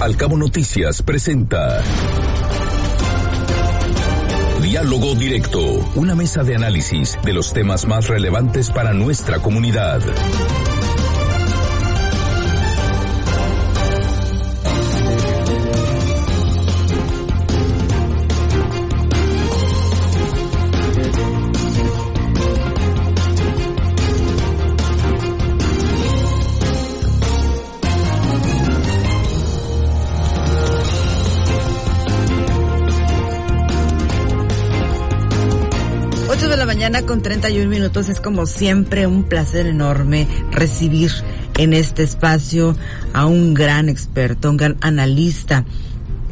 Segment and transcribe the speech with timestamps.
[0.00, 1.82] Al Cabo Noticias presenta
[4.62, 5.60] Diálogo Directo,
[5.94, 10.00] una mesa de análisis de los temas más relevantes para nuestra comunidad.
[37.20, 41.10] Con 31 minutos es como siempre un placer enorme recibir
[41.58, 42.74] en este espacio
[43.12, 45.66] a un gran experto, un gran analista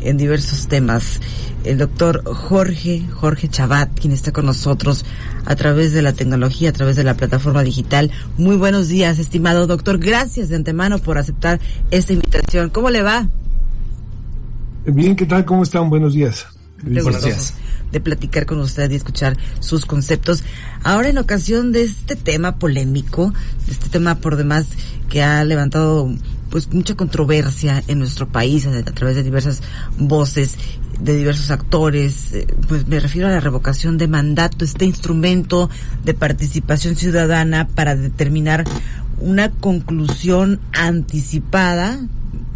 [0.00, 1.20] en diversos temas,
[1.64, 5.04] el doctor Jorge, Jorge Chabat, quien está con nosotros
[5.44, 8.10] a través de la tecnología, a través de la plataforma digital.
[8.38, 9.98] Muy buenos días, estimado doctor.
[9.98, 11.60] Gracias de antemano por aceptar
[11.90, 12.70] esta invitación.
[12.70, 13.28] ¿Cómo le va?
[14.86, 15.44] Bien, ¿qué tal?
[15.44, 15.90] ¿Cómo están?
[15.90, 16.46] Buenos días.
[16.82, 17.54] Días
[17.92, 20.44] de platicar con usted y escuchar sus conceptos.
[20.82, 23.32] Ahora en ocasión de este tema polémico,
[23.66, 24.66] de este tema por demás
[25.08, 26.10] que ha levantado
[26.50, 29.62] pues mucha controversia en nuestro país a, través de diversas
[29.98, 30.56] voces
[30.98, 35.70] de diversos actores, eh, pues me refiero a la revocación de mandato, este instrumento
[36.04, 38.64] de participación ciudadana para determinar
[39.20, 42.00] una conclusión anticipada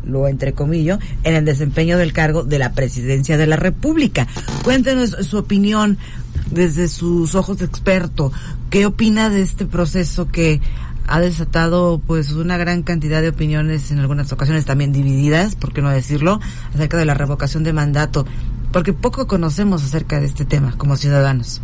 [0.05, 4.27] lo entre comillas, en el desempeño del cargo de la presidencia de la República.
[4.63, 5.99] Cuéntenos su opinión
[6.51, 8.33] desde sus ojos de experto.
[8.71, 10.61] ¿Qué opina de este proceso que
[11.07, 15.83] ha desatado pues una gran cantidad de opiniones en algunas ocasiones también divididas, por qué
[15.83, 16.41] no decirlo,
[16.75, 18.27] acerca de la revocación de mandato?
[18.73, 21.61] Porque poco conocemos acerca de este tema como ciudadanos.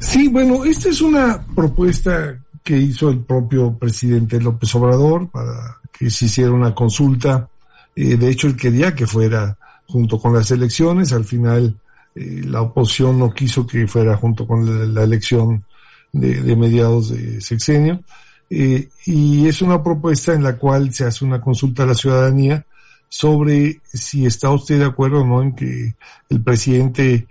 [0.00, 6.10] Sí, bueno, esta es una propuesta que hizo el propio presidente López Obrador para que
[6.10, 7.48] se hiciera una consulta.
[7.94, 11.12] Eh, de hecho, él quería que fuera junto con las elecciones.
[11.12, 11.76] Al final,
[12.14, 15.64] eh, la oposición no quiso que fuera junto con la, elección
[16.10, 18.02] de, mediados de sexenio.
[18.48, 22.64] Eh, y es una propuesta en la cual se hace una consulta a la ciudadanía
[23.10, 25.94] sobre si está usted de acuerdo o no en que
[26.30, 27.28] el presidente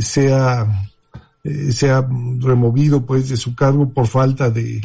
[0.00, 0.89] sea
[1.72, 2.06] sea
[2.38, 4.80] removido pues de su cargo por falta de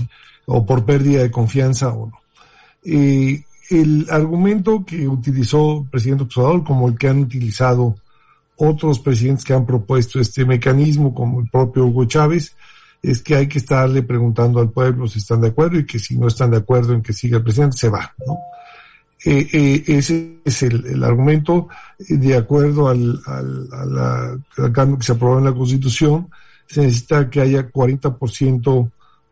[0.46, 2.20] o por pérdida de confianza o no.
[2.84, 7.96] Eh, el argumento que utilizó el presidente Obrador, como el que han utilizado
[8.58, 12.56] otros presidentes que han propuesto este mecanismo, como el propio Hugo Chávez,
[13.02, 16.18] es que hay que estarle preguntando al pueblo si están de acuerdo y que si
[16.18, 18.14] no están de acuerdo en que siga el presidente, se va.
[18.26, 18.38] ¿no?
[19.26, 21.68] Eh, eh, ese es el, argumento
[22.08, 26.30] de acuerdo al, al, al, cambio que se aprobó en la Constitución.
[26.68, 28.92] Se necesita que haya 40%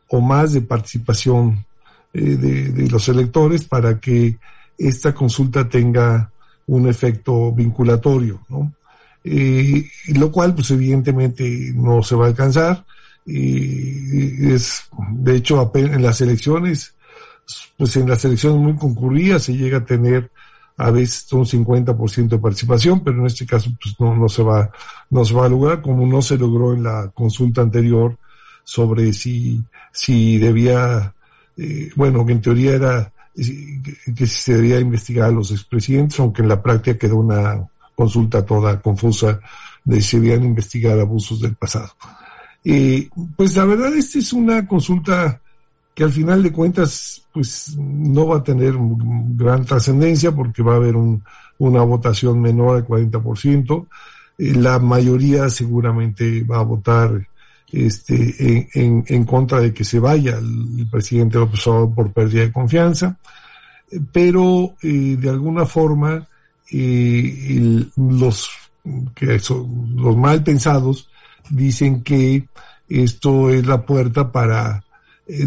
[0.09, 1.65] o más de participación
[2.13, 4.37] eh, de, los electores para que
[4.77, 6.31] esta consulta tenga
[6.67, 8.73] un efecto vinculatorio, ¿no?
[9.23, 12.85] Eh, lo cual, pues evidentemente no se va a alcanzar.
[13.25, 16.93] y es, de hecho, en las elecciones,
[17.77, 20.29] pues en las elecciones muy concurridas se llega a tener
[20.77, 24.71] a veces un 50% de participación, pero en este caso pues no, no se va,
[25.09, 28.17] no se va a lograr, como no se logró en la consulta anterior
[28.63, 29.61] sobre si,
[29.91, 31.13] si debía
[31.57, 36.47] eh, bueno, que en teoría era que, se debía investigar a los expresidentes, aunque en
[36.47, 39.39] la práctica quedó una consulta toda confusa
[39.83, 41.91] de si debían investigar abusos del pasado.
[42.63, 45.41] Eh, pues la verdad, esta es una consulta
[45.93, 50.77] que al final de cuentas, pues no va a tener gran trascendencia porque va a
[50.77, 51.23] haber un,
[51.59, 53.87] una votación menor al 40%.
[54.37, 57.27] Eh, la mayoría seguramente va a votar
[57.71, 63.17] este, en, en, contra de que se vaya el, presidente López por pérdida de confianza,
[64.11, 66.27] pero eh, de alguna forma
[66.71, 68.49] eh, los
[69.15, 71.09] que son los mal pensados
[71.49, 72.47] dicen que
[72.89, 74.83] esto es la puerta para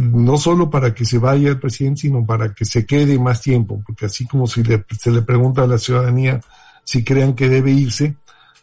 [0.00, 3.82] no solo para que se vaya el presidente, sino para que se quede más tiempo,
[3.84, 4.62] porque así como si
[4.98, 6.40] se le pregunta a la ciudadanía
[6.84, 8.14] si crean que debe irse,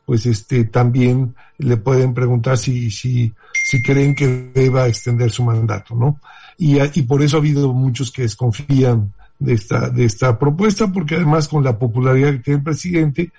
[0.05, 3.33] pues este también le pueden preguntar si, si,
[3.69, 6.19] si creen que deba extender su mandato, ¿no?
[6.57, 11.15] Y, y por eso ha habido muchos que desconfían de esta, de esta propuesta, porque
[11.15, 13.31] además con la popularidad que tiene el presidente,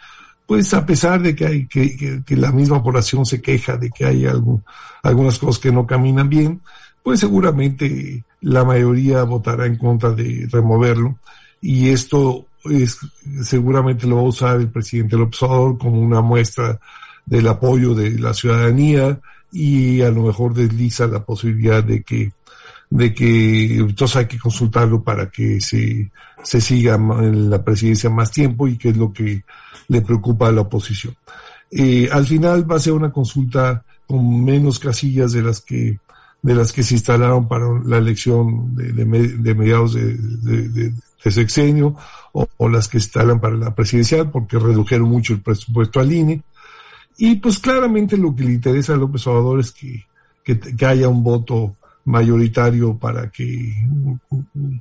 [0.46, 4.04] pues a pesar de que hay que, que, la misma población se queja de que
[4.04, 4.62] hay algún,
[5.02, 6.60] algunas cosas que no caminan bien,
[7.04, 11.18] pues seguramente la mayoría votará en contra de removerlo
[11.60, 12.98] y esto es,
[13.42, 16.80] seguramente lo va a usar el presidente López Obrador como una muestra
[17.26, 19.20] del apoyo de la ciudadanía
[19.52, 22.32] y a lo mejor desliza la posibilidad de que
[22.88, 26.10] de que entonces hay que consultarlo para que se,
[26.42, 29.42] se siga en la presidencia más tiempo y que es lo que
[29.88, 31.14] le preocupa a la oposición.
[31.70, 35.98] Eh, al final va a ser una consulta con menos casillas de las que
[36.44, 40.18] de las que se instalaron para la elección de, mediados de,
[40.68, 40.92] de
[41.30, 41.96] sexenio
[42.32, 46.42] o, las que se instalan para la presidencial porque redujeron mucho el presupuesto al INE.
[47.16, 50.04] Y pues claramente lo que le interesa a López Obrador es que,
[50.44, 53.74] que, que haya un voto mayoritario para que,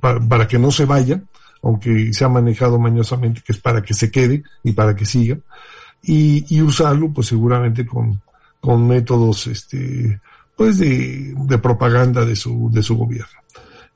[0.02, 1.22] para, que no se vaya,
[1.62, 5.38] aunque se ha manejado mañosamente que es para que se quede y para que siga,
[6.02, 8.20] y, y usarlo pues seguramente con,
[8.60, 10.20] con métodos este
[10.56, 13.38] pues de, de propaganda de su, de su gobierno.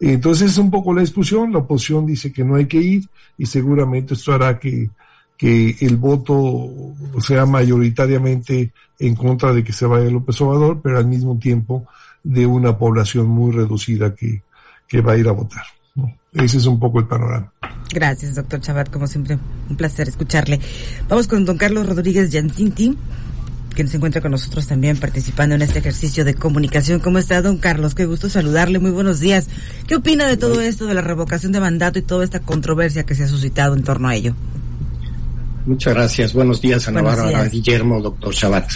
[0.00, 3.46] Entonces es un poco la discusión, la oposición dice que no hay que ir y
[3.46, 4.90] seguramente esto hará que,
[5.36, 6.68] que el voto
[7.20, 11.86] sea mayoritariamente en contra de que se vaya López Obrador, pero al mismo tiempo
[12.22, 14.42] de una población muy reducida que,
[14.86, 15.64] que va a ir a votar.
[16.32, 17.52] Ese es un poco el panorama.
[17.92, 19.38] Gracias, doctor Chabat, como siempre,
[19.68, 20.60] un placer escucharle.
[21.08, 22.96] Vamos con don Carlos Rodríguez Yancinti,
[23.84, 26.98] que se encuentra con nosotros también participando en este ejercicio de comunicación.
[26.98, 27.94] ¿Cómo está, don Carlos?
[27.94, 29.46] Qué gusto saludarle, muy buenos días.
[29.86, 33.14] ¿Qué opina de todo esto, de la revocación de mandato y toda esta controversia que
[33.14, 34.34] se ha suscitado en torno a ello?
[35.64, 36.32] Muchas gracias.
[36.32, 38.68] Buenos días, Ana Bárbara, Guillermo, doctor Chabat.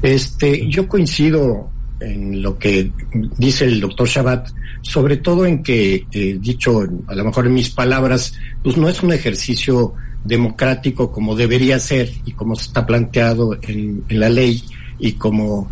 [0.00, 1.68] Este, yo coincido
[1.98, 2.92] en lo que
[3.38, 4.50] dice el doctor Shabbat,
[4.82, 9.02] sobre todo en que, eh, dicho a lo mejor en mis palabras, pues no es
[9.02, 9.94] un ejercicio
[10.26, 14.62] democrático como debería ser y como está planteado en, la ley
[14.98, 15.70] y como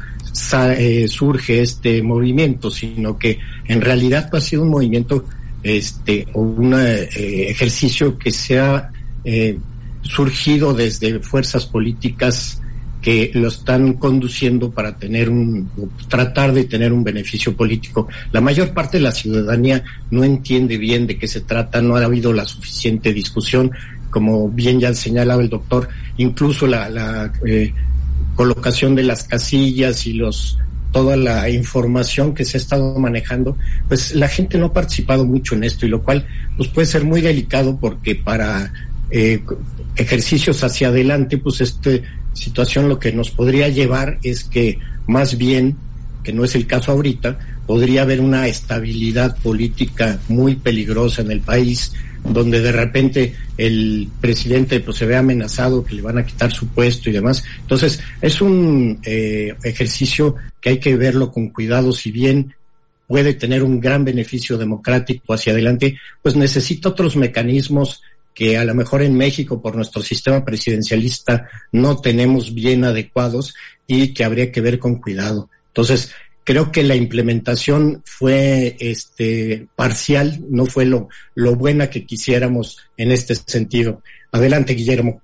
[0.77, 5.25] eh, surge este movimiento, sino que en realidad ha sido un movimiento
[5.63, 7.09] este, o un eh,
[7.51, 8.91] ejercicio que se ha
[10.03, 12.61] surgido desde fuerzas políticas
[13.05, 15.69] que lo están conduciendo para tener un,
[16.09, 18.09] tratar de tener un beneficio político.
[18.33, 22.05] La mayor parte de la ciudadanía no entiende bien de qué se trata, no ha
[22.05, 23.73] habido la suficiente discusión,
[24.15, 25.89] como bien ya señalaba el doctor,
[26.19, 27.75] incluso la, la eh,
[28.37, 30.57] colocación de las casillas y los
[30.93, 33.59] toda la información que se ha estado manejando,
[33.89, 36.25] pues la gente no ha participado mucho en esto y lo cual
[36.57, 38.73] pues puede ser muy delicado porque para
[39.11, 39.43] eh,
[39.97, 44.79] ejercicios hacia adelante, pues este situación lo que nos podría llevar es que
[45.09, 45.77] más bien,
[46.23, 51.41] que no es el caso ahorita, podría haber una estabilidad política muy peligrosa en el
[51.41, 51.93] país,
[52.25, 56.69] donde de repente el presidente pues se ve amenazado que le van a quitar su
[56.69, 57.45] puesto y demás.
[57.61, 62.55] Entonces, es un eh, ejercicio que hay que verlo con cuidado, si bien
[63.07, 68.03] puede tener un gran beneficio democrático hacia adelante, pues necesita otros mecanismos
[68.35, 73.55] que a lo mejor en México por nuestro sistema presidencialista no tenemos bien adecuados
[73.87, 75.51] y que habría que ver con cuidado.
[75.69, 76.11] Entonces,
[76.45, 83.11] creo que la implementación fue este parcial, no fue lo, lo buena que quisiéramos en
[83.11, 84.03] este sentido.
[84.31, 85.23] Adelante, Guillermo.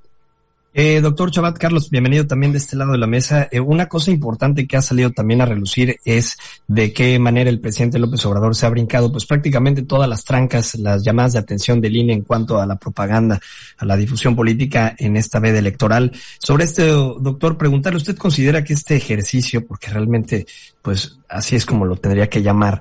[0.72, 3.49] Eh, doctor Chabat, Carlos, bienvenido también de este lado de la mesa.
[3.50, 6.38] Eh, una cosa importante que ha salido también a relucir es
[6.69, 10.76] de qué manera el presidente López Obrador se ha brincado, pues prácticamente todas las trancas,
[10.76, 13.40] las llamadas de atención del INE en cuanto a la propaganda,
[13.78, 16.12] a la difusión política en esta veda electoral.
[16.38, 20.46] Sobre este, doctor, preguntarle, ¿usted considera que este ejercicio, porque realmente,
[20.82, 22.81] pues así es como lo tendría que llamar,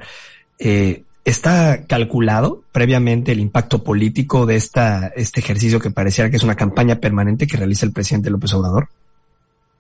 [0.60, 6.44] eh, ¿Está calculado previamente el impacto político de esta, este ejercicio que pareciera que es
[6.44, 8.90] una campaña permanente que realiza el presidente López Obrador?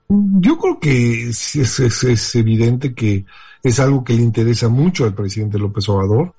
[0.10, 3.26] Yo creo que es, es, evidente que
[3.64, 6.34] es algo que le interesa mucho al presidente López Obrador,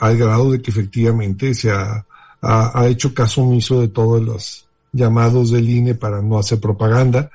[0.00, 2.04] al grado de que efectivamente se ha,
[2.42, 7.30] ha, hecho caso omiso de todos los llamados del INE para no hacer propaganda.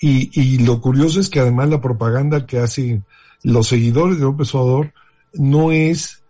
[0.00, 3.04] Y, y lo curioso es que además la propaganda que hacen
[3.42, 4.92] los seguidores de López Obrador
[5.34, 6.22] no es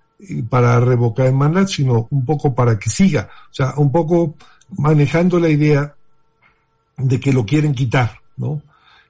[0.49, 3.29] para revocar el mandato, sino un poco para que siga.
[3.51, 4.35] O sea, un poco
[4.79, 5.95] manejando la idea
[6.97, 8.63] de que lo quieren quitar, ¿no?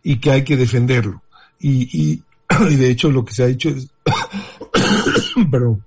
[0.03, 1.23] Y que hay que defenderlo.
[1.61, 2.23] Y, y,
[2.71, 3.89] y de hecho lo que se ha hecho es,
[5.51, 5.81] pero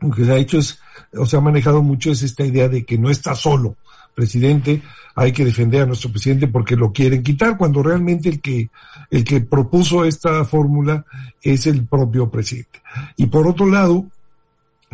[0.00, 0.78] lo que se ha hecho es,
[1.16, 3.76] o se ha manejado mucho es esta idea de que no está solo,
[4.14, 4.82] presidente,
[5.14, 8.68] hay que defender a nuestro presidente porque lo quieren quitar, cuando realmente el que,
[9.10, 11.04] el que propuso esta fórmula
[11.42, 12.80] es el propio presidente.
[13.16, 14.06] Y por otro lado,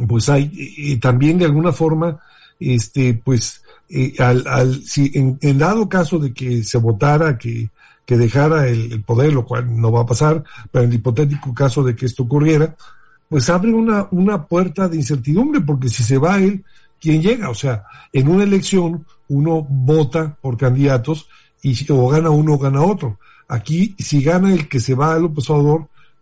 [0.07, 2.21] pues hay y también de alguna forma
[2.59, 7.71] este pues eh, al, al si en, en, dado caso de que se votara que
[8.05, 11.55] que dejara el, el, poder lo cual no va a pasar pero en el hipotético
[11.55, 12.77] caso de que esto ocurriera
[13.29, 16.65] pues abre una una puerta de incertidumbre porque si se va él
[17.01, 21.29] quién llega o sea en una elección uno vota por candidatos
[21.63, 23.19] y o gana uno o gana otro.
[23.49, 25.47] Aquí si gana el que se va al López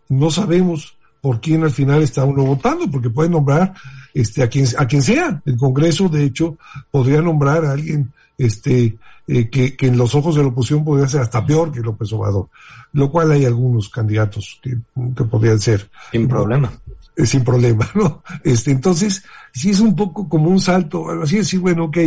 [0.08, 3.74] no sabemos por quién al final está uno votando, porque puede nombrar
[4.14, 5.42] este, a, quien, a quien sea.
[5.44, 6.56] El Congreso, de hecho,
[6.90, 8.96] podría nombrar a alguien este,
[9.26, 12.12] eh, que, que, en los ojos de la oposición podría ser hasta peor que López
[12.12, 12.48] Obrador,
[12.92, 14.76] lo cual hay algunos candidatos que,
[15.16, 15.88] que podrían ser.
[16.12, 16.72] Sin problema.
[17.18, 18.22] Eh, sin problema, ¿no?
[18.44, 21.98] Este, entonces, sí es un poco como un salto, así decir, bueno, ok,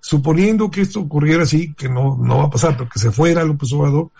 [0.00, 3.44] suponiendo que esto ocurriera así, que no, no va a pasar, pero que se fuera
[3.44, 4.10] López Obrador,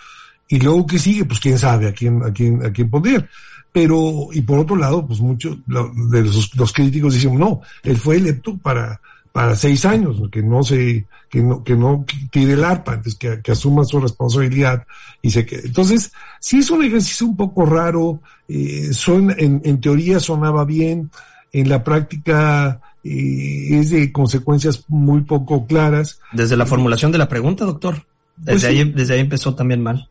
[0.48, 3.28] y luego que sigue, pues quién sabe a quién, a quién, a quién poner.
[3.72, 8.16] Pero, y por otro lado, pues muchos de los, los críticos dicen, no, él fue
[8.16, 12.94] electo para, para seis años, que no se, que no, que no tire el arpa,
[12.94, 14.86] antes que, que asuma su responsabilidad
[15.20, 15.66] y se quede.
[15.66, 21.10] Entonces, sí es un ejercicio un poco raro, eh, son, en, en teoría sonaba bien,
[21.52, 26.20] en la práctica eh, es de consecuencias muy poco claras.
[26.32, 28.06] Desde la formulación de la pregunta, doctor.
[28.36, 28.66] Desde, pues sí.
[28.68, 30.08] ahí, desde ahí empezó también mal.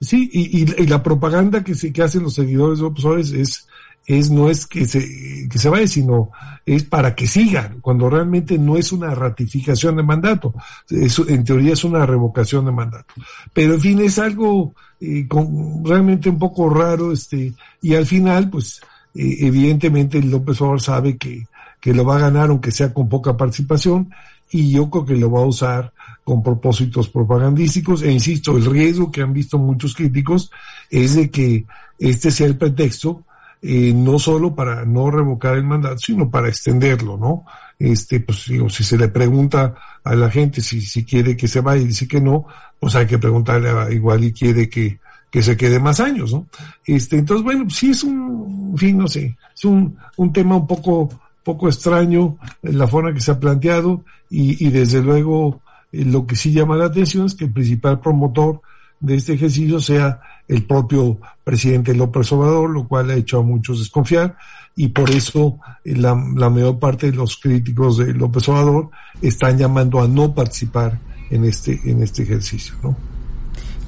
[0.00, 3.68] Sí, y, y, y, la propaganda que se que hacen los seguidores de López es,
[4.06, 6.30] es no es que se, que se vaya, sino
[6.64, 10.54] es para que sigan, cuando realmente no es una ratificación de mandato.
[10.88, 13.12] Es, en teoría es una revocación de mandato.
[13.52, 17.52] Pero en fin, es algo eh, con, realmente un poco raro, este,
[17.82, 18.80] y al final, pues,
[19.14, 21.46] eh, evidentemente López Obrador sabe que,
[21.80, 24.10] que lo va a ganar aunque sea con poca participación,
[24.50, 25.92] y yo creo que lo va a usar
[26.24, 28.02] con propósitos propagandísticos.
[28.02, 30.50] E insisto, el riesgo que han visto muchos críticos
[30.90, 31.64] es de que
[31.98, 33.24] este sea el pretexto,
[33.62, 37.44] eh, no solo para no revocar el mandato, sino para extenderlo, ¿no?
[37.78, 41.60] Este, pues digo, si se le pregunta a la gente si, si quiere que se
[41.60, 42.46] vaya y dice que no,
[42.78, 44.98] pues hay que preguntarle a, igual y quiere que,
[45.30, 46.46] que se quede más años, ¿no?
[46.84, 50.66] Este, entonces, bueno, sí es un, en fin, no sé, es un, un tema un
[50.66, 51.08] poco,
[51.44, 55.60] poco extraño la forma que se ha planteado y, y desde luego
[55.92, 58.60] eh, lo que sí llama la atención es que el principal promotor
[59.00, 63.78] de este ejercicio sea el propio presidente López Obrador, lo cual ha hecho a muchos
[63.78, 64.36] desconfiar
[64.76, 69.58] y por eso eh, la, la mayor parte de los críticos de López Obrador están
[69.58, 70.98] llamando a no participar
[71.30, 72.96] en este, en este ejercicio, ¿no?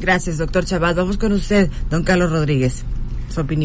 [0.01, 0.97] Gracias, doctor Chabat.
[0.97, 2.85] Vamos con usted, don Carlos Rodríguez.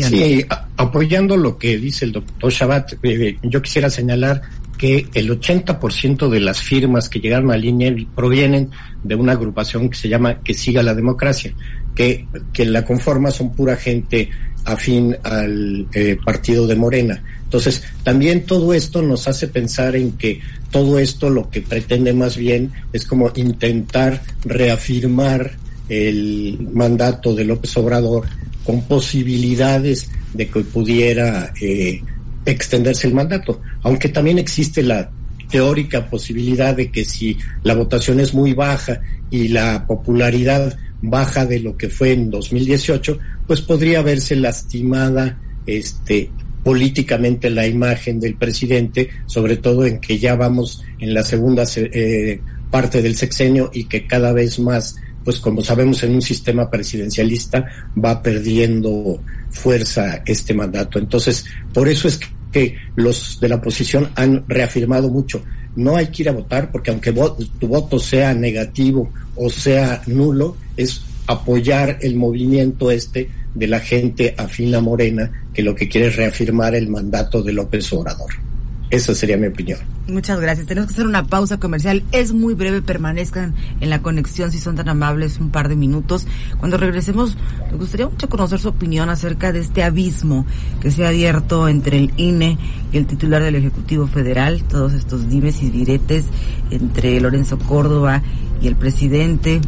[0.09, 0.45] Sí,
[0.77, 4.41] apoyando lo que dice el doctor Chabat, eh, yo quisiera señalar
[4.77, 8.69] que el 80% de las firmas que llegaron a línea provienen
[9.03, 11.53] de una agrupación que se llama Que Siga la Democracia,
[11.95, 14.29] que, que la conforma son pura gente
[14.65, 17.23] afín al eh, partido de Morena.
[17.43, 22.35] Entonces, también todo esto nos hace pensar en que todo esto lo que pretende más
[22.35, 25.53] bien es como intentar reafirmar
[25.87, 28.25] el mandato de López Obrador
[28.67, 32.01] con posibilidades de que pudiera eh,
[32.45, 35.09] extenderse el mandato, aunque también existe la
[35.49, 38.99] teórica posibilidad de que si la votación es muy baja
[39.31, 46.29] y la popularidad baja de lo que fue en 2018, pues podría verse lastimada este
[46.61, 52.41] políticamente la imagen del presidente, sobre todo en que ya vamos en la segunda eh,
[52.69, 54.97] parte del sexenio y que cada vez más
[55.27, 57.65] pues como sabemos en un sistema presidencialista
[58.01, 59.19] va perdiendo
[59.49, 60.99] fuerza este mandato.
[60.99, 61.43] Entonces,
[61.73, 62.17] por eso es
[62.49, 65.43] que los de la oposición han reafirmado mucho.
[65.75, 70.55] No hay que ir a votar porque aunque tu voto sea negativo o sea nulo,
[70.77, 76.07] es apoyar el movimiento este de la gente afín a Morena que lo que quiere
[76.07, 78.46] es reafirmar el mandato de López Obrador.
[78.89, 79.79] Esa sería mi opinión.
[80.07, 80.65] Muchas gracias.
[80.65, 82.03] Tenemos que hacer una pausa comercial.
[82.13, 82.81] Es muy breve.
[82.81, 86.25] Permanezcan en la conexión si son tan amables un par de minutos.
[86.57, 87.37] Cuando regresemos,
[87.69, 90.45] me gustaría mucho conocer su opinión acerca de este abismo
[90.79, 92.57] que se ha abierto entre el INE
[92.93, 94.63] y el titular del Ejecutivo Federal.
[94.63, 96.25] Todos estos dimes y diretes
[96.71, 98.23] entre Lorenzo Córdoba
[98.61, 99.59] y el presidente.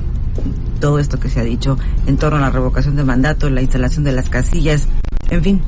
[0.79, 4.05] Todo esto que se ha dicho en torno a la revocación de mandato, la instalación
[4.05, 4.87] de las casillas.
[5.29, 5.61] En fin,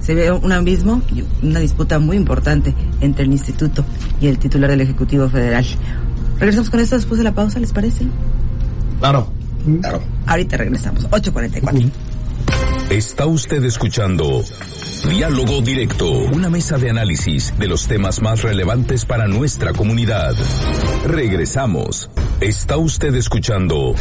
[0.00, 3.84] se ve un abismo y una disputa muy importante entre el instituto
[4.20, 5.64] y el titular del Ejecutivo Federal.
[6.38, 8.06] Regresamos con esto después de la pausa, ¿les parece?
[9.00, 9.30] Claro.
[9.80, 10.02] Claro.
[10.26, 11.08] Ahorita regresamos.
[11.10, 11.90] 8.44.
[12.90, 14.44] Está usted escuchando
[15.10, 20.34] Diálogo Directo, una mesa de análisis de los temas más relevantes para nuestra comunidad.
[21.04, 22.08] Regresamos.
[22.40, 23.94] Está usted escuchando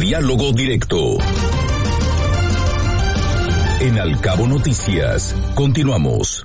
[0.00, 1.18] Diálogo Directo.
[3.86, 6.44] En Alcabo Noticias, continuamos.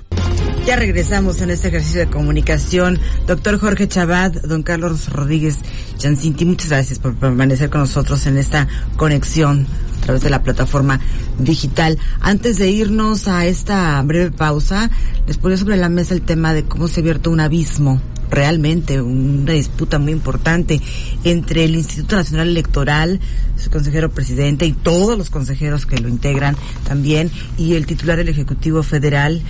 [0.64, 3.00] Ya regresamos en este ejercicio de comunicación.
[3.26, 5.56] Doctor Jorge Chabad, don Carlos Rodríguez
[6.00, 9.66] Jancinti, muchas gracias por permanecer con nosotros en esta conexión
[9.98, 11.00] a través de la plataforma
[11.40, 11.98] digital.
[12.20, 14.88] Antes de irnos a esta breve pausa,
[15.26, 18.00] les ponía sobre la mesa el tema de cómo se ha abierto un abismo
[18.32, 20.80] realmente una disputa muy importante
[21.22, 23.20] entre el Instituto Nacional Electoral,
[23.56, 28.28] su consejero presidente y todos los consejeros que lo integran también, y el titular del
[28.28, 29.42] Ejecutivo Federal.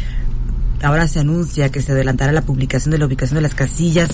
[0.83, 4.11] Ahora se anuncia que se adelantará la publicación de la ubicación de las casillas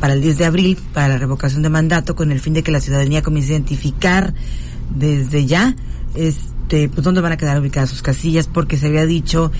[0.00, 2.70] para el 10 de abril para la revocación de mandato con el fin de que
[2.70, 4.32] la ciudadanía comience a identificar
[4.94, 5.76] desde ya
[6.14, 9.52] este pues dónde van a quedar ubicadas sus casillas porque se había dicho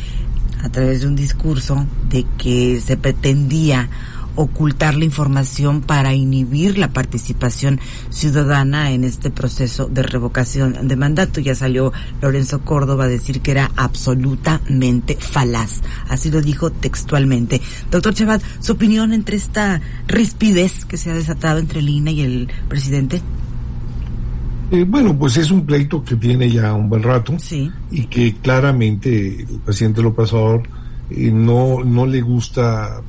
[0.62, 3.88] a través de un discurso de que se pretendía
[4.36, 7.80] ocultar la información para inhibir la participación
[8.10, 11.40] ciudadana en este proceso de revocación de mandato.
[11.40, 15.82] Ya salió Lorenzo Córdoba a decir que era absolutamente falaz.
[16.08, 17.60] Así lo dijo textualmente.
[17.90, 22.20] Doctor Chabat, ¿su opinión entre esta rispidez que se ha desatado entre el INE y
[22.22, 23.22] el presidente?
[24.70, 27.70] Eh, bueno, pues es un pleito que tiene ya un buen rato sí.
[27.90, 30.62] y que claramente el presidente López Obrador
[31.10, 33.02] eh, no, no le gusta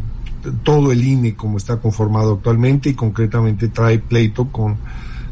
[0.63, 4.77] todo el INE como está conformado actualmente y concretamente trae pleito con,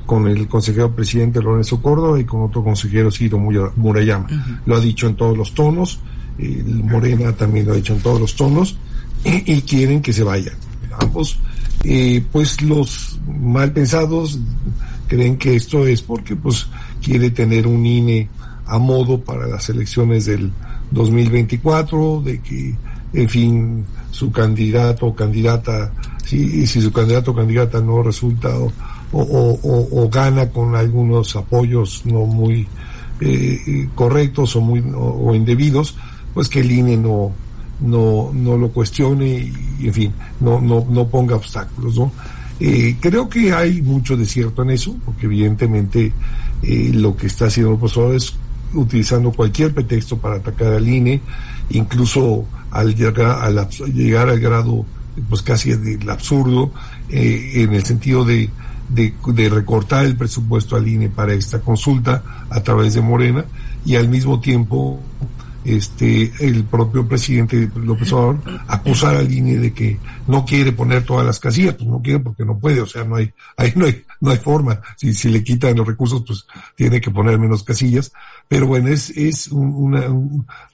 [0.06, 4.28] con el consejero presidente Lorenzo Córdoba y con otro consejero Ciro Murayama.
[4.66, 6.00] Lo ha dicho en todos los tonos,
[6.38, 8.78] el Morena también lo ha dicho en todos los tonos
[9.24, 10.56] y, quieren que se vayan.
[11.00, 11.40] Ambos,
[11.84, 14.40] eh, pues los mal pensados
[15.08, 16.68] creen que esto es porque pues
[17.02, 18.30] quiere tener un INE
[18.66, 20.52] a modo para las elecciones del
[20.92, 22.76] 2024, de que,
[23.14, 25.92] en fin, su candidato o candidata,
[26.26, 28.72] si, si su candidato o candidata no resulta o,
[29.12, 32.68] o, gana con algunos apoyos no muy
[33.22, 35.96] eh, correctos o muy o, indebidos,
[36.34, 37.32] pues que el INE no,
[37.84, 42.12] no, no lo cuestione y, en fin, no, no, no ponga obstáculos, ¿no?
[42.60, 46.14] Eh, creo que hay mucho desierto en eso, porque evidentemente
[46.62, 48.36] eh, lo que está haciendo el profesor es
[48.74, 51.22] utilizando cualquier pretexto para atacar al INE,
[51.72, 54.86] incluso al llegar, al, llegar al grado
[55.30, 56.72] pues casi del absurdo,
[57.10, 58.50] eh, en el sentido de,
[58.90, 63.46] de, de, recortar el presupuesto al INE para esta consulta a través de Morena
[63.86, 65.00] y al mismo tiempo
[65.66, 71.26] este el propio presidente López Obrador acusar al INE de que no quiere poner todas
[71.26, 74.04] las casillas, pues no quiere porque no puede, o sea, no hay, ahí no hay,
[74.22, 74.82] no hay forma.
[74.98, 78.12] Si, si le quitan los recursos, pues tiene que poner menos casillas.
[78.48, 80.06] Pero bueno, es, es una,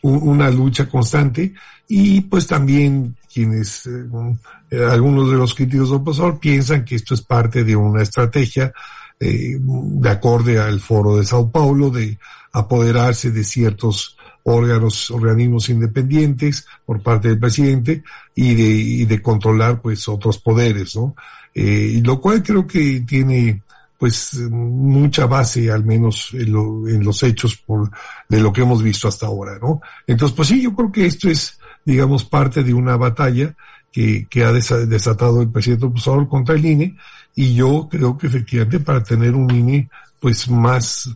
[0.01, 1.53] una lucha constante
[1.87, 7.21] y pues también quienes, eh, algunos de los críticos del Obrador piensan que esto es
[7.21, 8.71] parte de una estrategia
[9.19, 12.17] eh, de acorde al foro de Sao Paulo de
[12.51, 18.03] apoderarse de ciertos órganos, organismos independientes por parte del presidente
[18.35, 21.15] y de, y de controlar pues otros poderes, ¿no?
[21.53, 23.63] Eh, lo cual creo que tiene
[23.97, 27.91] pues mucha base al menos en, lo, en los hechos por,
[28.29, 29.81] de lo que hemos visto hasta ahora, ¿no?
[30.07, 33.55] Entonces pues sí, yo creo que esto es digamos parte de una batalla
[33.91, 36.95] que, que ha desatado el presidente Obrador contra el INE
[37.35, 41.09] y yo creo que efectivamente para tener un INE pues más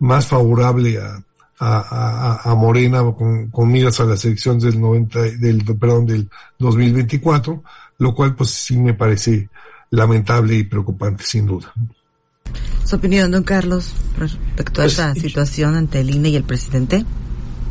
[0.00, 1.22] más favorable a,
[1.60, 7.62] a, a, Morena con, con, miras a las elecciones del 90, del, perdón, del 2024,
[7.98, 9.48] lo cual pues sí me parece
[9.90, 11.72] lamentable y preocupante sin duda.
[12.84, 17.04] ¿Su opinión, don Carlos, respecto a pues, esta situación ante el INE y el presidente?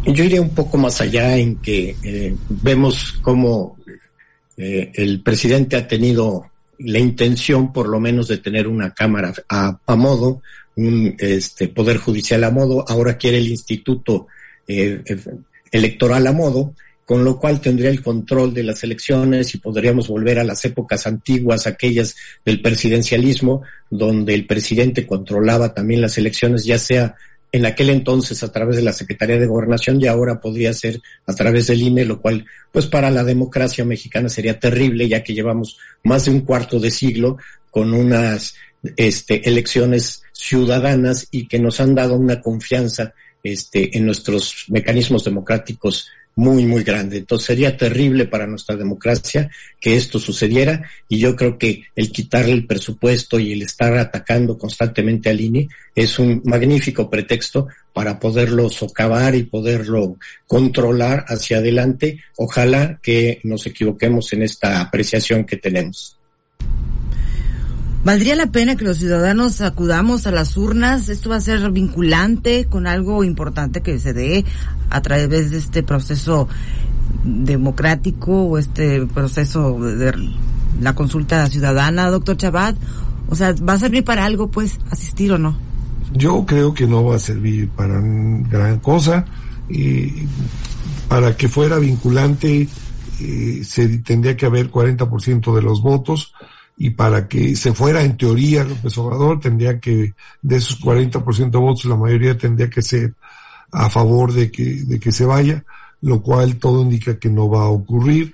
[0.06, 3.78] Yo iría un poco más allá en que eh, vemos cómo
[4.56, 6.46] eh, el presidente ha tenido
[6.80, 10.42] la intención, por lo menos, de tener una cámara a, a modo,
[10.78, 14.28] un este, poder judicial a modo, ahora quiere el instituto
[14.68, 15.04] eh,
[15.72, 16.74] electoral a modo,
[17.06, 21.08] con lo cual tendría el control de las elecciones y podríamos volver a las épocas
[21.08, 27.16] antiguas, aquellas del presidencialismo, donde el presidente controlaba también las elecciones, ya sea
[27.52, 31.34] en aquel entonces a través de la Secretaría de Gobernación y ahora podría ser a
[31.34, 35.78] través del INE, lo cual pues para la democracia mexicana sería terrible, ya que llevamos
[36.04, 37.38] más de un cuarto de siglo
[37.72, 38.56] con unas
[38.96, 43.14] este, elecciones ciudadanas y que nos han dado una confianza
[43.44, 47.18] este, en nuestros mecanismos democráticos muy, muy grande.
[47.18, 49.50] Entonces sería terrible para nuestra democracia
[49.82, 54.58] que esto sucediera y yo creo que el quitarle el presupuesto y el estar atacando
[54.58, 62.22] constantemente al INE es un magnífico pretexto para poderlo socavar y poderlo controlar hacia adelante.
[62.38, 66.18] Ojalá que nos equivoquemos en esta apreciación que tenemos.
[68.08, 71.10] ¿Valdría la pena que los ciudadanos acudamos a las urnas?
[71.10, 74.46] ¿Esto va a ser vinculante con algo importante que se dé
[74.90, 76.48] a través de este proceso
[77.26, 80.14] democrático o este proceso de
[80.80, 82.78] la consulta ciudadana, doctor Chabat?
[83.28, 85.58] O sea, ¿va a servir para algo, pues, asistir o no?
[86.14, 89.26] Yo creo que no va a servir para gran cosa.
[89.68, 90.30] y
[91.10, 92.70] para que fuera vinculante,
[93.20, 96.32] eh, se tendría que haber 40% de los votos
[96.78, 101.58] y para que se fuera en teoría López Obrador tendría que de esos 40% de
[101.58, 103.16] votos la mayoría tendría que ser
[103.72, 105.64] a favor de que de que se vaya,
[106.02, 108.34] lo cual todo indica que no va a ocurrir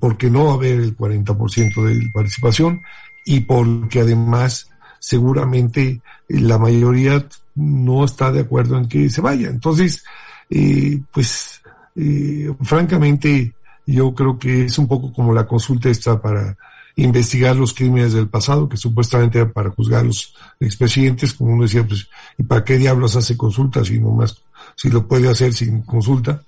[0.00, 2.80] porque no va a haber el 40% de participación
[3.24, 9.48] y porque además seguramente la mayoría no está de acuerdo en que se vaya.
[9.48, 10.04] Entonces,
[10.50, 11.60] eh, pues
[11.94, 13.54] eh, francamente
[13.86, 16.56] yo creo que es un poco como la consulta esta para
[16.96, 21.64] investigar los crímenes del pasado, que supuestamente era para juzgar a los expresidentes, como uno
[21.64, 24.42] decía, pues, ¿y para qué diablos hace consulta si no más,
[24.74, 26.42] si lo puede hacer sin consulta?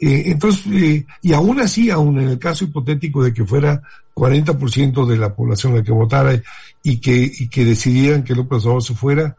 [0.00, 3.80] Eh, entonces, eh, y aún así, aún en el caso hipotético de que fuera
[4.14, 6.42] 40% de la población la que votara
[6.82, 9.36] y que, y que decidieran que López Obrador se fuera,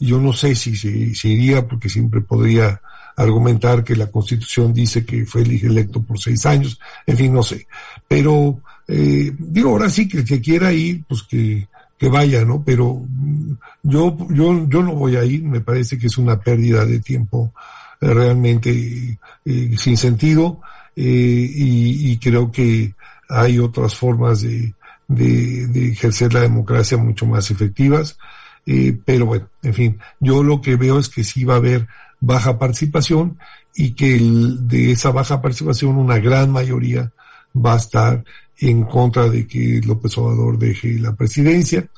[0.00, 2.80] yo no sé si se iría porque siempre podría
[3.16, 7.66] argumentar que la Constitución dice que fue electo por seis años, en fin, no sé.
[8.08, 12.62] Pero eh, digo, ahora sí que el que quiera ir, pues que, que vaya, ¿no?
[12.64, 13.52] Pero mm,
[13.84, 17.52] yo, yo, yo no voy a ir, me parece que es una pérdida de tiempo
[18.00, 20.60] eh, realmente eh, sin sentido
[20.96, 22.94] eh, y, y, creo que
[23.28, 24.74] hay otras formas de,
[25.06, 28.18] de, de ejercer la democracia mucho más efectivas.
[28.66, 31.88] Eh, pero bueno, en fin, yo lo que veo es que sí va a haber
[32.20, 33.38] baja participación
[33.74, 37.12] y que el, de esa baja participación una gran mayoría
[37.54, 38.24] va a estar
[38.60, 41.88] en contra de que López Obrador deje la presidencia.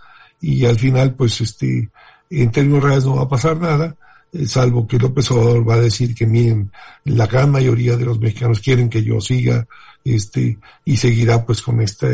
[0.40, 1.90] Y al final pues este
[2.30, 3.94] en términos reales no va a pasar nada
[4.32, 6.70] eh, salvo que López Obrador va a decir que miren
[7.04, 9.66] la gran mayoría de los mexicanos quieren que yo siga
[10.04, 12.08] este y seguirá pues con esta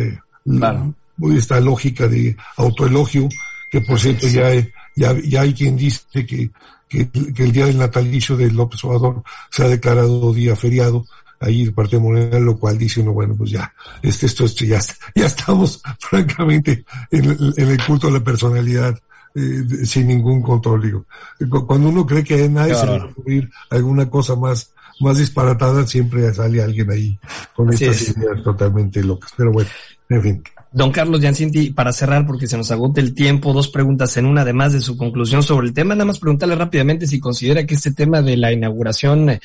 [1.36, 3.28] esta lógica de autoelogio
[3.70, 4.50] que por cierto ya,
[4.96, 6.50] ya, ya hay quien dice que,
[6.88, 11.06] que, que el día del natalicio de López Obrador se ha declarado día feriado
[11.40, 13.72] ahí el Partido Morena, lo cual dice uno, bueno, pues ya,
[14.02, 14.80] este, esto, esto, ya,
[15.14, 18.98] ya estamos francamente en, en el culto de la personalidad.
[19.34, 21.66] Eh, sin ningún control, digo.
[21.66, 26.32] Cuando uno cree que nadie se va a ocurrir alguna cosa más, más disparatada, siempre
[26.34, 27.18] sale alguien ahí
[27.54, 29.30] con estas ideas totalmente locas.
[29.36, 29.70] Pero bueno,
[30.08, 30.42] en fin.
[30.72, 34.42] Don Carlos Giancinti, para cerrar, porque se nos agota el tiempo, dos preguntas en una,
[34.42, 35.94] además de su conclusión sobre el tema.
[35.94, 39.38] Nada más preguntarle rápidamente si considera que este tema de la inauguración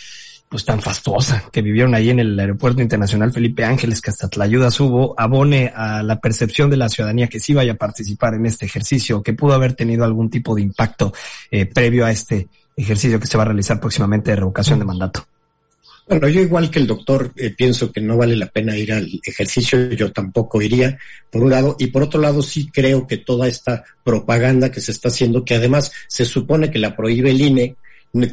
[0.54, 4.44] pues tan fastuosa que vivieron ahí en el Aeropuerto Internacional Felipe Ángeles, que hasta la
[4.44, 8.46] ayuda subo, abone a la percepción de la ciudadanía que sí vaya a participar en
[8.46, 11.12] este ejercicio, que pudo haber tenido algún tipo de impacto
[11.50, 15.26] eh, previo a este ejercicio que se va a realizar próximamente de revocación de mandato.
[16.08, 19.10] Bueno, yo igual que el doctor eh, pienso que no vale la pena ir al
[19.26, 21.00] ejercicio, yo tampoco iría,
[21.32, 24.92] por un lado, y por otro lado sí creo que toda esta propaganda que se
[24.92, 27.76] está haciendo, que además se supone que la prohíbe el INE,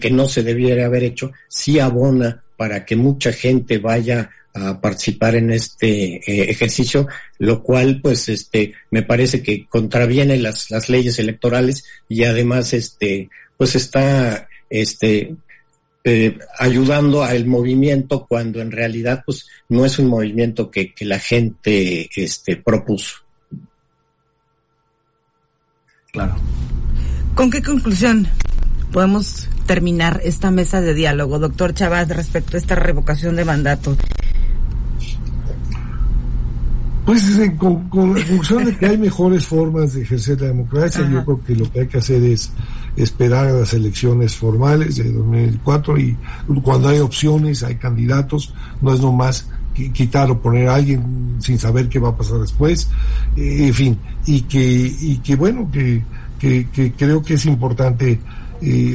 [0.00, 5.36] que no se debiera haber hecho, sí abona para que mucha gente vaya a participar
[5.36, 7.06] en este eh, ejercicio,
[7.38, 13.30] lo cual pues este me parece que contraviene las, las leyes electorales y además este
[13.56, 15.36] pues está este
[16.02, 21.18] eh, ayudando al movimiento cuando en realidad pues no es un movimiento que, que la
[21.18, 23.16] gente este propuso.
[26.12, 26.36] Claro.
[27.34, 28.26] ¿Con qué conclusión
[28.90, 33.96] podemos terminar esta mesa de diálogo, doctor Chavaz, respecto a esta revocación de mandato?
[37.06, 41.24] Pues con, con, la conclusión de que hay mejores formas de ejercer la democracia, yo
[41.24, 42.50] creo que lo que hay que hacer es
[42.96, 46.16] esperar a las elecciones formales de 2004 y
[46.64, 49.48] cuando hay opciones, hay candidatos, no es nomás
[49.92, 52.88] quitar o poner a alguien sin saber qué va a pasar después,
[53.36, 56.02] eh, en fin, y que, y que bueno, que,
[56.40, 58.18] que, que creo que es importante
[58.60, 58.94] y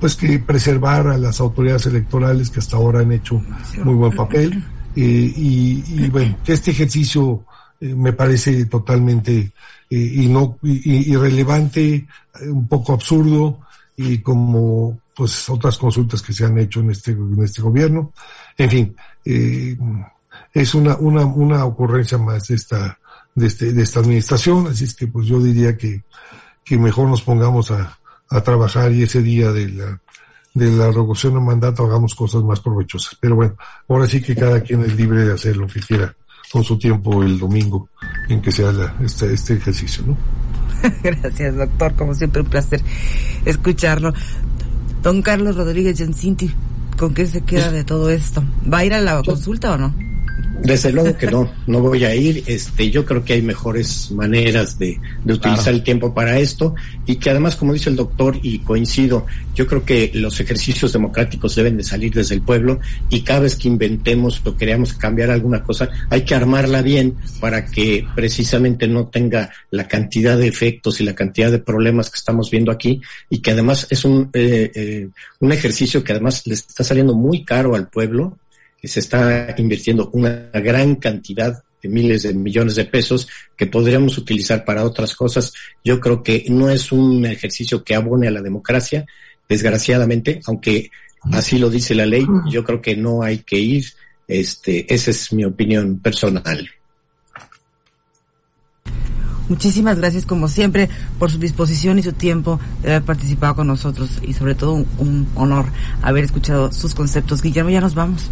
[0.00, 3.42] pues que preservar a las autoridades electorales que hasta ahora han hecho
[3.82, 4.64] muy buen papel.
[4.96, 7.44] Y, bueno que este ejercicio
[7.80, 9.52] eh, me parece totalmente
[9.90, 12.06] eh, y no irrelevante
[12.42, 13.60] un poco absurdo
[13.96, 18.12] y como pues otras consultas que se han hecho en este en este gobierno.
[18.56, 19.76] En fin eh,
[20.52, 22.98] es una una una ocurrencia más de esta
[23.34, 24.68] de este de esta administración.
[24.68, 26.04] Así es que pues yo diría que
[26.64, 27.98] que mejor nos pongamos a
[28.30, 30.00] a trabajar y ese día de la,
[30.54, 33.16] de la revocación de mandato hagamos cosas más provechosas.
[33.20, 33.56] Pero bueno,
[33.88, 36.14] ahora sí que cada quien es libre de hacer lo que quiera
[36.52, 37.88] con su tiempo el domingo
[38.28, 40.16] en que se haga este, este ejercicio, ¿no?
[41.02, 41.94] Gracias, doctor.
[41.94, 42.80] Como siempre, un placer
[43.44, 44.12] escucharlo.
[45.02, 46.54] Don Carlos Rodríguez Gencinti,
[46.98, 48.42] ¿con qué se queda de todo esto?
[48.72, 49.94] ¿Va a ir a la consulta o no?
[50.62, 52.42] Desde luego que no, no voy a ir.
[52.46, 56.74] Este, yo creo que hay mejores maneras de, de utilizar el tiempo para esto
[57.06, 61.54] y que además, como dice el doctor, y coincido, yo creo que los ejercicios democráticos
[61.54, 65.62] deben de salir desde el pueblo y cada vez que inventemos o queremos cambiar alguna
[65.62, 71.04] cosa, hay que armarla bien para que precisamente no tenga la cantidad de efectos y
[71.04, 75.08] la cantidad de problemas que estamos viendo aquí y que además es un, eh, eh,
[75.40, 78.38] un ejercicio que además le está saliendo muy caro al pueblo
[78.86, 84.64] se está invirtiendo una gran cantidad de miles de millones de pesos que podríamos utilizar
[84.64, 85.52] para otras cosas.
[85.84, 89.06] Yo creo que no es un ejercicio que abone a la democracia,
[89.48, 90.90] desgraciadamente, aunque
[91.32, 93.84] así lo dice la ley, yo creo que no hay que ir.
[94.26, 96.70] Este, esa es mi opinión personal.
[99.48, 104.18] Muchísimas gracias como siempre por su disposición y su tiempo de haber participado con nosotros
[104.22, 105.66] y sobre todo un, honor
[106.00, 107.42] haber escuchado sus conceptos.
[107.42, 108.30] Guillermo, ya nos vamos.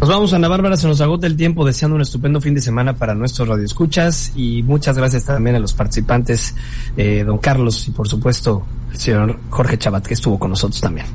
[0.00, 2.94] Nos vamos, Ana Bárbara, se nos agota el tiempo deseando un estupendo fin de semana
[2.94, 6.54] para nuestros radioescuchas y muchas gracias también a los participantes,
[6.96, 11.06] eh, don Carlos y por supuesto el señor Jorge Chabat que estuvo con nosotros también.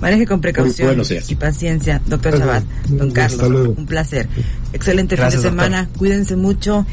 [0.00, 4.26] Maneje con precaución y paciencia, doctor Chabat, don Carlos, un placer.
[4.72, 6.86] Excelente fin de semana, cuídense mucho,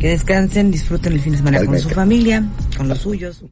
[0.00, 3.44] que descansen, disfruten el fin de semana con su familia, con los suyos.